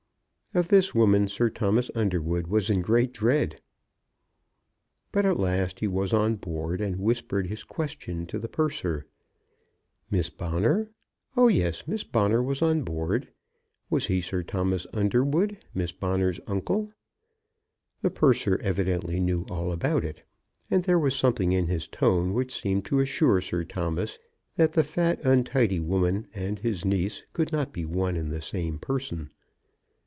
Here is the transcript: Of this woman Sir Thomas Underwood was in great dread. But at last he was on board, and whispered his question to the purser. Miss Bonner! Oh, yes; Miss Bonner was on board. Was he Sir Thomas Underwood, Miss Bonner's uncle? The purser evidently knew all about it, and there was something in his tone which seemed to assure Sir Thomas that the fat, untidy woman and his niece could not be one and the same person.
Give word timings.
Of 0.53 0.67
this 0.67 0.93
woman 0.93 1.29
Sir 1.29 1.49
Thomas 1.49 1.89
Underwood 1.95 2.45
was 2.47 2.69
in 2.69 2.81
great 2.81 3.13
dread. 3.13 3.61
But 5.13 5.25
at 5.25 5.39
last 5.39 5.79
he 5.79 5.87
was 5.87 6.11
on 6.13 6.35
board, 6.35 6.81
and 6.81 6.97
whispered 6.99 7.47
his 7.47 7.63
question 7.63 8.25
to 8.27 8.37
the 8.37 8.49
purser. 8.49 9.05
Miss 10.09 10.29
Bonner! 10.29 10.89
Oh, 11.37 11.47
yes; 11.47 11.87
Miss 11.87 12.03
Bonner 12.03 12.43
was 12.43 12.61
on 12.61 12.81
board. 12.83 13.29
Was 13.89 14.07
he 14.07 14.19
Sir 14.19 14.43
Thomas 14.43 14.85
Underwood, 14.91 15.57
Miss 15.73 15.93
Bonner's 15.93 16.41
uncle? 16.47 16.91
The 18.01 18.11
purser 18.11 18.59
evidently 18.61 19.21
knew 19.21 19.45
all 19.49 19.71
about 19.71 20.03
it, 20.03 20.21
and 20.69 20.83
there 20.83 20.99
was 20.99 21.15
something 21.15 21.53
in 21.53 21.67
his 21.67 21.87
tone 21.87 22.33
which 22.33 22.51
seemed 22.53 22.83
to 22.87 22.99
assure 22.99 23.39
Sir 23.39 23.63
Thomas 23.63 24.19
that 24.57 24.73
the 24.73 24.83
fat, 24.83 25.21
untidy 25.23 25.79
woman 25.79 26.27
and 26.33 26.59
his 26.59 26.83
niece 26.83 27.23
could 27.31 27.53
not 27.53 27.71
be 27.71 27.85
one 27.85 28.17
and 28.17 28.29
the 28.31 28.41
same 28.41 28.79
person. 28.79 29.31